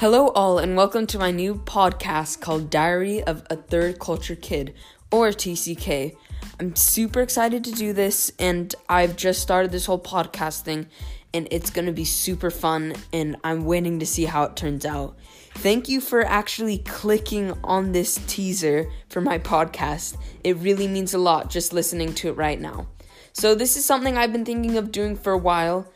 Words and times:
Hello, 0.00 0.28
all, 0.28 0.60
and 0.60 0.76
welcome 0.76 1.08
to 1.08 1.18
my 1.18 1.32
new 1.32 1.56
podcast 1.56 2.40
called 2.40 2.70
Diary 2.70 3.20
of 3.24 3.44
a 3.50 3.56
Third 3.56 3.98
Culture 3.98 4.36
Kid, 4.36 4.72
or 5.10 5.30
TCK. 5.30 6.14
I'm 6.60 6.76
super 6.76 7.20
excited 7.20 7.64
to 7.64 7.72
do 7.72 7.92
this, 7.92 8.30
and 8.38 8.72
I've 8.88 9.16
just 9.16 9.42
started 9.42 9.72
this 9.72 9.86
whole 9.86 9.98
podcast 9.98 10.60
thing, 10.60 10.86
and 11.34 11.48
it's 11.50 11.70
gonna 11.70 11.90
be 11.90 12.04
super 12.04 12.48
fun, 12.48 12.94
and 13.12 13.38
I'm 13.42 13.64
waiting 13.64 13.98
to 13.98 14.06
see 14.06 14.26
how 14.26 14.44
it 14.44 14.54
turns 14.54 14.86
out. 14.86 15.18
Thank 15.54 15.88
you 15.88 16.00
for 16.00 16.24
actually 16.24 16.78
clicking 16.78 17.58
on 17.64 17.90
this 17.90 18.20
teaser 18.28 18.92
for 19.08 19.20
my 19.20 19.40
podcast. 19.40 20.16
It 20.44 20.58
really 20.58 20.86
means 20.86 21.12
a 21.12 21.18
lot 21.18 21.50
just 21.50 21.72
listening 21.72 22.14
to 22.14 22.28
it 22.28 22.36
right 22.36 22.60
now. 22.60 22.86
So, 23.32 23.56
this 23.56 23.76
is 23.76 23.84
something 23.84 24.16
I've 24.16 24.32
been 24.32 24.44
thinking 24.44 24.76
of 24.76 24.92
doing 24.92 25.16
for 25.16 25.32
a 25.32 25.38
while 25.38 25.88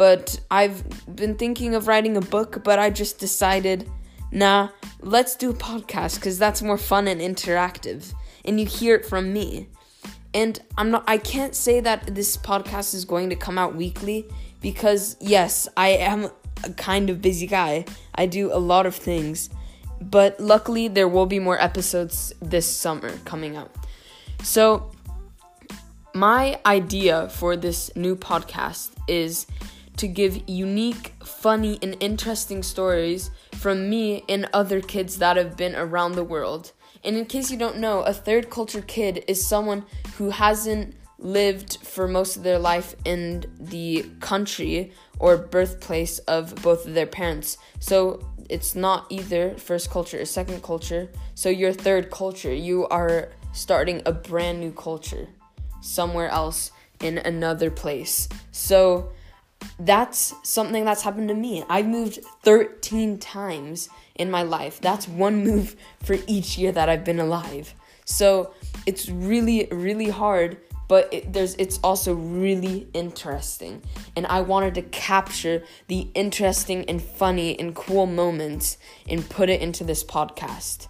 but 0.00 0.40
I've 0.50 0.82
been 1.14 1.34
thinking 1.34 1.74
of 1.74 1.86
writing 1.86 2.16
a 2.16 2.22
book, 2.22 2.64
but 2.64 2.78
I 2.78 2.88
just 2.88 3.18
decided, 3.18 3.86
nah, 4.32 4.70
let's 5.00 5.36
do 5.36 5.50
a 5.50 5.52
podcast 5.52 6.14
because 6.14 6.38
that's 6.38 6.62
more 6.62 6.78
fun 6.78 7.06
and 7.06 7.20
interactive, 7.20 8.14
and 8.46 8.58
you 8.58 8.64
hear 8.64 8.94
it 8.94 9.04
from 9.04 9.30
me. 9.30 9.68
And 10.32 10.58
I'm 10.78 10.90
not, 10.90 11.04
I 11.06 11.18
can't 11.18 11.54
say 11.54 11.80
that 11.80 12.14
this 12.14 12.38
podcast 12.38 12.94
is 12.94 13.04
going 13.04 13.28
to 13.28 13.36
come 13.36 13.58
out 13.58 13.74
weekly 13.74 14.26
because, 14.62 15.18
yes, 15.20 15.68
I 15.76 15.88
am 15.88 16.30
a 16.64 16.70
kind 16.70 17.10
of 17.10 17.20
busy 17.20 17.46
guy. 17.46 17.84
I 18.14 18.24
do 18.24 18.50
a 18.50 18.56
lot 18.56 18.86
of 18.86 18.94
things, 18.94 19.50
but 20.00 20.40
luckily 20.40 20.88
there 20.88 21.08
will 21.08 21.26
be 21.26 21.38
more 21.38 21.60
episodes 21.60 22.32
this 22.40 22.64
summer 22.64 23.10
coming 23.26 23.54
out. 23.54 23.70
So, 24.44 24.92
my 26.14 26.58
idea 26.64 27.28
for 27.28 27.54
this 27.54 27.94
new 27.94 28.16
podcast 28.16 28.92
is 29.06 29.46
to 29.96 30.08
give 30.08 30.48
unique, 30.48 31.14
funny, 31.24 31.78
and 31.82 31.96
interesting 32.00 32.62
stories 32.62 33.30
from 33.54 33.90
me 33.90 34.24
and 34.28 34.48
other 34.52 34.80
kids 34.80 35.18
that 35.18 35.36
have 35.36 35.56
been 35.56 35.74
around 35.76 36.12
the 36.12 36.24
world. 36.24 36.72
And 37.04 37.16
in 37.16 37.26
case 37.26 37.50
you 37.50 37.58
don't 37.58 37.78
know, 37.78 38.02
a 38.02 38.12
third 38.12 38.50
culture 38.50 38.82
kid 38.82 39.24
is 39.26 39.44
someone 39.44 39.84
who 40.16 40.30
hasn't 40.30 40.94
lived 41.18 41.78
for 41.82 42.08
most 42.08 42.36
of 42.36 42.42
their 42.42 42.58
life 42.58 42.94
in 43.04 43.44
the 43.58 44.06
country 44.20 44.92
or 45.18 45.36
birthplace 45.36 46.18
of 46.20 46.54
both 46.62 46.86
of 46.86 46.94
their 46.94 47.06
parents. 47.06 47.58
So 47.78 48.26
it's 48.48 48.74
not 48.74 49.06
either 49.10 49.54
first 49.56 49.90
culture 49.90 50.20
or 50.20 50.24
second 50.24 50.62
culture. 50.62 51.10
So 51.34 51.48
you're 51.48 51.72
third 51.72 52.10
culture. 52.10 52.52
You 52.52 52.86
are 52.88 53.30
starting 53.52 54.02
a 54.06 54.12
brand 54.12 54.60
new 54.60 54.72
culture 54.72 55.28
somewhere 55.80 56.28
else 56.28 56.72
in 57.00 57.18
another 57.18 57.70
place. 57.70 58.28
So 58.52 59.12
that's 59.78 60.34
something 60.42 60.84
that's 60.84 61.02
happened 61.02 61.28
to 61.28 61.34
me. 61.34 61.64
I've 61.68 61.86
moved 61.86 62.20
13 62.42 63.18
times 63.18 63.88
in 64.14 64.30
my 64.30 64.42
life. 64.42 64.80
That's 64.80 65.08
one 65.08 65.42
move 65.44 65.76
for 66.02 66.16
each 66.26 66.58
year 66.58 66.72
that 66.72 66.88
I've 66.88 67.04
been 67.04 67.20
alive. 67.20 67.74
So 68.04 68.52
it's 68.86 69.08
really, 69.08 69.68
really 69.70 70.08
hard, 70.08 70.58
but 70.88 71.08
it, 71.12 71.32
there's 71.32 71.54
it's 71.54 71.78
also 71.84 72.14
really 72.14 72.88
interesting. 72.92 73.82
And 74.16 74.26
I 74.26 74.40
wanted 74.40 74.74
to 74.74 74.82
capture 74.82 75.62
the 75.86 76.08
interesting 76.14 76.84
and 76.86 77.00
funny 77.00 77.58
and 77.58 77.74
cool 77.74 78.06
moments 78.06 78.76
and 79.08 79.28
put 79.28 79.48
it 79.48 79.60
into 79.60 79.84
this 79.84 80.02
podcast. 80.02 80.88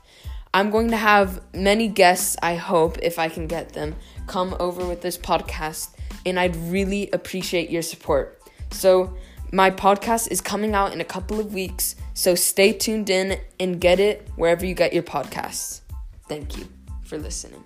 I'm 0.53 0.71
going 0.71 0.91
to 0.91 0.97
have 0.97 1.41
many 1.55 1.87
guests, 1.87 2.37
I 2.43 2.57
hope, 2.57 2.99
if 3.03 3.21
I 3.21 3.29
can 3.29 3.47
get 3.47 3.73
them, 3.73 3.95
come 4.27 4.57
over 4.59 4.85
with 4.85 5.01
this 5.01 5.17
podcast, 5.17 5.91
and 6.27 6.41
I'd 6.41 6.57
really 6.57 7.09
appreciate 7.13 7.71
your 7.71 7.83
support. 7.83 8.40
So, 8.71 9.17
my 9.53 9.71
podcast 9.71 10.31
is 10.31 10.41
coming 10.41 10.75
out 10.75 10.93
in 10.93 11.01
a 11.01 11.05
couple 11.05 11.41
of 11.41 11.53
weeks, 11.53 11.97
so 12.15 12.35
stay 12.35 12.73
tuned 12.73 13.11
in 13.11 13.41
and 13.59 13.81
get 13.81 13.99
it 13.99 14.29
wherever 14.37 14.65
you 14.65 14.75
get 14.75 14.93
your 14.93 15.03
podcasts. 15.03 15.81
Thank 16.29 16.57
you 16.57 16.69
for 17.05 17.19
listening. 17.19 17.65